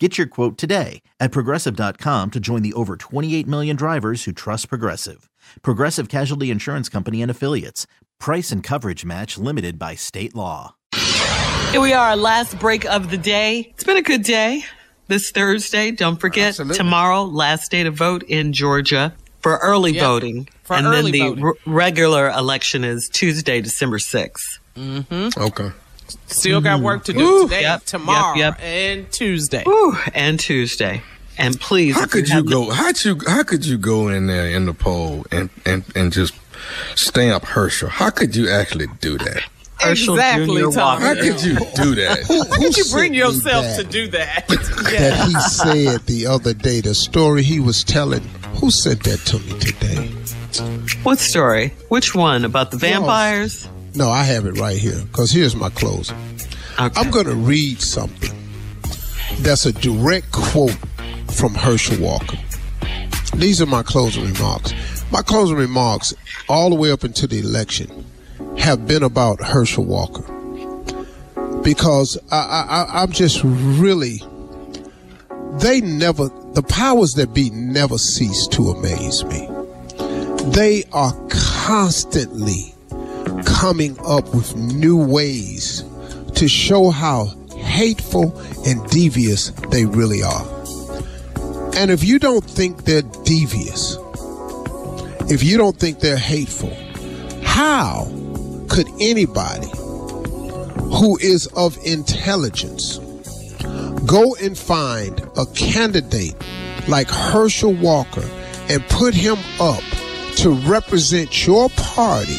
[0.00, 4.68] Get your quote today at progressive.com to join the over 28 million drivers who trust
[4.68, 5.30] Progressive.
[5.62, 7.86] Progressive Casualty Insurance Company and Affiliates.
[8.18, 10.74] Price and coverage match limited by state law.
[11.70, 13.68] Here we are, last break of the day.
[13.70, 14.64] It's been a good day
[15.06, 15.92] this Thursday.
[15.92, 16.76] Don't forget, Absolutely.
[16.76, 20.48] tomorrow, last day to vote in Georgia for early Yep, voting.
[20.64, 21.44] for and early then the voting.
[21.44, 24.58] r- regular election is Tuesday, December 6th.
[24.76, 25.40] Mm-hmm.
[25.40, 25.70] Okay.
[26.26, 26.84] Still got mm-hmm.
[26.84, 27.42] work to do Ooh.
[27.44, 28.62] today, Yep, tomorrow, yep, yep.
[28.62, 29.62] and Tuesday.
[29.64, 31.02] Whew, and Tuesday.
[31.36, 32.70] And please, How could you have- go?
[32.70, 33.18] How'd you?
[33.26, 36.34] How could you go in there in the poll and and and just
[36.94, 37.88] stamp Herschel?
[37.88, 39.42] How could you actually do that?
[39.80, 40.70] Herschel exactly, Jr.
[40.70, 41.00] Tom.
[41.00, 42.24] How could you do that?
[42.28, 43.76] How could you bring yourself that?
[43.78, 44.46] to do that?
[44.48, 48.22] that he said the other day, the story he was telling.
[48.60, 50.08] Who said that to me today?
[51.02, 51.74] What story?
[51.88, 52.44] Which one?
[52.44, 53.68] About the vampires?
[53.94, 55.00] No, I have it right here.
[55.10, 56.16] Because here's my closing.
[56.80, 57.00] Okay.
[57.00, 58.32] I'm going to read something
[59.38, 60.76] that's a direct quote
[61.30, 62.36] from Herschel Walker.
[63.36, 64.72] These are my closing remarks.
[65.12, 66.12] My closing remarks,
[66.48, 68.04] all the way up until the election,
[68.58, 70.22] have been about Herschel Walker.
[71.62, 74.20] Because I, I, I- I'm just really,
[75.58, 79.48] they never, the powers that be never cease to amaze me.
[80.50, 82.73] They are constantly
[83.44, 85.84] coming up with new ways
[86.34, 90.46] to show how hateful and devious they really are.
[91.76, 93.96] And if you don't think they're devious,
[95.30, 96.72] if you don't think they're hateful,
[97.42, 98.04] how
[98.68, 99.68] could anybody
[100.94, 102.98] who is of intelligence
[104.06, 106.34] go and find a candidate
[106.88, 108.28] like Herschel Walker
[108.68, 109.82] and put him up
[110.36, 112.38] to represent your party,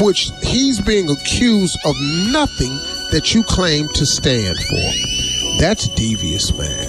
[0.00, 1.94] which he's being accused of
[2.30, 2.74] nothing
[3.10, 5.60] that you claim to stand for.
[5.60, 6.88] That's devious, man.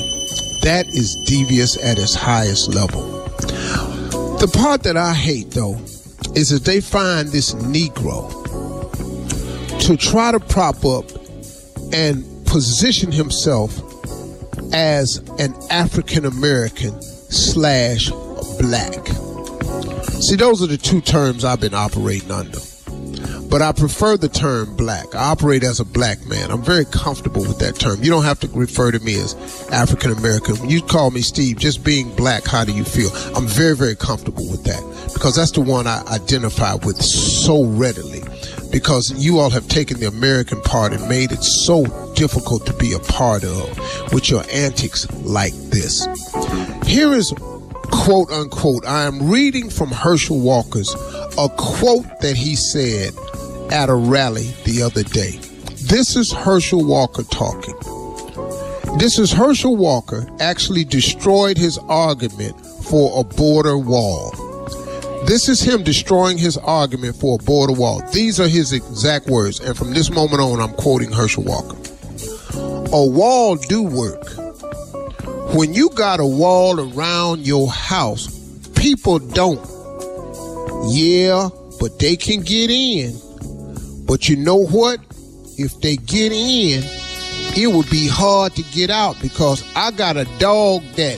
[0.62, 3.02] That is devious at its highest level.
[4.38, 5.76] The part that I hate, though,
[6.36, 8.32] is that they find this Negro
[9.82, 11.06] to try to prop up
[11.94, 13.78] and position himself
[14.74, 18.10] as an African American slash
[18.60, 19.06] black.
[20.22, 22.60] See, those are the two terms I've been operating under.
[23.54, 25.14] But I prefer the term black.
[25.14, 26.50] I operate as a black man.
[26.50, 28.02] I'm very comfortable with that term.
[28.02, 29.36] You don't have to refer to me as
[29.72, 30.68] African American.
[30.68, 33.12] You call me Steve, just being black, how do you feel?
[33.36, 34.82] I'm very, very comfortable with that
[35.14, 38.24] because that's the one I identify with so readily.
[38.72, 41.86] Because you all have taken the American part and made it so
[42.16, 46.08] difficult to be a part of with your antics like this.
[46.88, 47.32] Here is
[47.92, 50.92] quote unquote, I am reading from Herschel Walker's
[51.38, 53.14] a quote that he said
[53.72, 55.40] at a rally the other day.
[55.90, 57.76] This is Herschel Walker talking.
[58.98, 64.32] This is Herschel Walker actually destroyed his argument for a border wall.
[65.26, 68.02] This is him destroying his argument for a border wall.
[68.12, 71.78] These are his exact words, and from this moment on, I'm quoting Herschel Walker.
[72.94, 74.24] A wall do work.
[75.56, 78.28] When you got a wall around your house,
[78.76, 79.66] people don't.
[80.92, 83.20] Yeah, but they can get in.
[84.14, 85.00] But you know what?
[85.58, 86.84] If they get in,
[87.58, 91.18] it would be hard to get out because I got a dog that,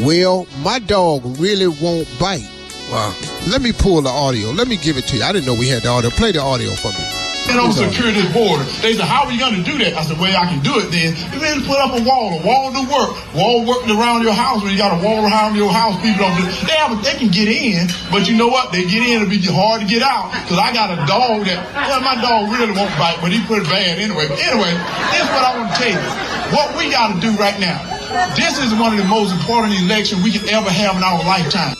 [0.00, 2.50] well, my dog really won't bite.
[2.90, 3.14] Wow.
[3.48, 4.50] Let me pull the audio.
[4.50, 5.22] Let me give it to you.
[5.22, 6.10] I didn't know we had the audio.
[6.10, 7.27] Play the audio for me.
[7.48, 8.60] They don't secure this border.
[8.84, 9.96] They said, how are you going to do that?
[9.96, 11.16] I said, well, I can do it then.
[11.32, 12.36] You better put up a wall.
[12.36, 13.16] A wall do work.
[13.32, 14.60] Wall working around your house.
[14.60, 17.32] When you got a wall around your house, people don't do They, have, they can
[17.32, 18.68] get in, but you know what?
[18.68, 20.28] They get in, it'll be hard to get out.
[20.44, 23.64] Because I got a dog that, well, my dog really won't bite, but he pretty
[23.64, 24.28] bad anyway.
[24.28, 24.76] But anyway,
[25.16, 26.04] here's what I want to tell you.
[26.52, 27.80] What we got to do right now.
[28.36, 31.76] This is one of the most important elections we can ever have in our lifetime.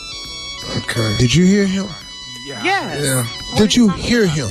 [0.81, 1.15] Okay.
[1.17, 1.85] Did you hear him?
[2.45, 3.05] Yes.
[3.05, 3.25] Yeah.
[3.57, 4.49] Did you hear him?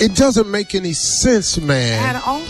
[0.00, 2.16] It doesn't make any sense, man.
[2.16, 2.40] At all.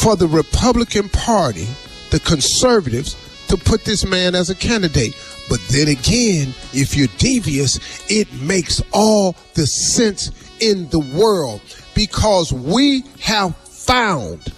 [0.00, 1.66] for the Republican Party,
[2.10, 3.16] the conservatives,
[3.48, 5.14] to put this man as a candidate.
[5.48, 7.78] But then again, if you're devious,
[8.10, 10.30] it makes all the sense
[10.60, 11.60] in the world
[11.94, 14.52] because we have found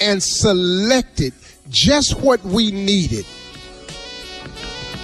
[0.00, 1.32] and selected
[1.70, 3.24] just what we needed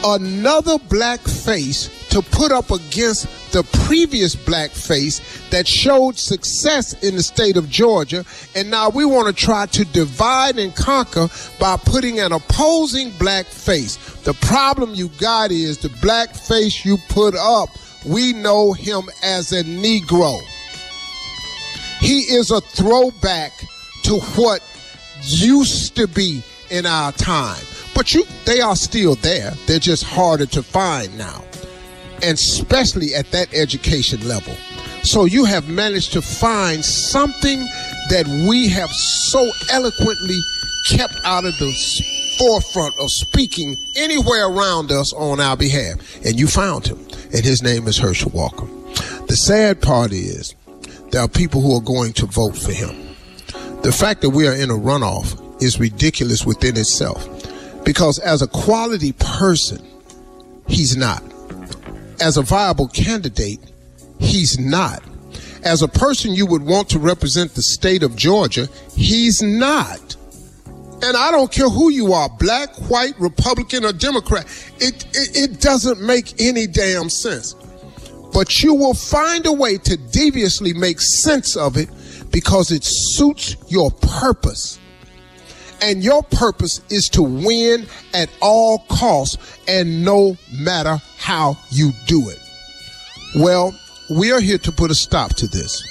[0.05, 5.21] another black face to put up against the previous black face
[5.51, 8.25] that showed success in the state of Georgia.
[8.55, 13.47] And now we want to try to divide and conquer by putting an opposing black
[13.47, 13.97] face.
[14.23, 17.69] The problem you got is the black face you put up,
[18.07, 20.41] we know him as a Negro.
[22.01, 23.53] He is a throwback
[24.05, 24.63] to what
[25.23, 27.63] used to be in our time.
[27.95, 29.53] But you they are still there.
[29.67, 31.45] They're just harder to find now.
[32.23, 34.55] And especially at that education level.
[35.03, 37.61] So you have managed to find something
[38.11, 40.39] that we have so eloquently
[40.89, 41.73] kept out of the
[42.39, 46.25] forefront of speaking anywhere around us on our behalf.
[46.25, 46.99] And you found him.
[47.33, 48.67] And his name is Herschel Walker.
[49.27, 50.55] The sad part is
[51.11, 53.17] there are people who are going to vote for him.
[53.83, 57.27] The fact that we are in a runoff is ridiculous within itself
[57.85, 59.85] because as a quality person,
[60.69, 61.23] he's not.
[62.21, 63.61] As a viable candidate,
[64.19, 65.03] he's not.
[65.63, 70.17] As a person you would want to represent the state of Georgia, he's not.
[71.03, 74.47] And I don't care who you are, black, white, Republican, or Democrat.
[74.79, 77.55] It, it, it doesn't make any damn sense.
[78.33, 81.89] But you will find a way to deviously make sense of it
[82.31, 84.79] because it suits your purpose.
[85.83, 92.29] And your purpose is to win at all costs and no matter how you do
[92.29, 92.39] it.
[93.37, 93.75] Well,
[94.19, 95.83] we are here to put a stop to this.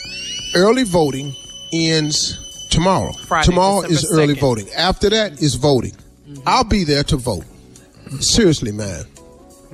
[0.55, 1.33] Early voting
[1.73, 3.13] ends tomorrow.
[3.13, 4.39] Friday, tomorrow December is early 2nd.
[4.39, 4.69] voting.
[4.75, 5.91] After that is voting.
[5.91, 6.41] Mm-hmm.
[6.45, 7.45] I'll be there to vote.
[8.19, 9.05] Seriously, man.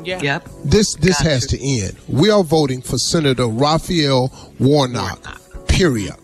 [0.04, 0.22] Yeah.
[0.22, 0.50] Yep.
[0.66, 1.58] This this Got has you.
[1.58, 1.98] to end.
[2.08, 5.68] We are voting for Senator Raphael Warnock.
[5.68, 6.16] Period.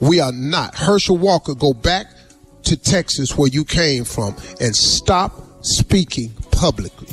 [0.00, 0.74] We are not.
[0.76, 2.06] Herschel Walker, go back
[2.68, 5.32] to Texas where you came from and stop
[5.64, 7.08] speaking publicly.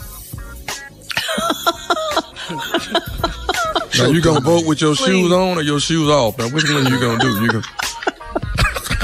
[3.97, 6.37] Now you gonna vote with your shoes on or your shoes off?
[6.37, 7.41] Now which one are you gonna do?
[7.41, 7.63] You gonna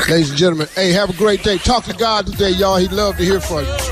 [0.10, 1.58] Ladies and gentlemen, hey, have a great day.
[1.58, 2.76] Talk to God today, y'all.
[2.76, 3.92] He'd love to hear from you.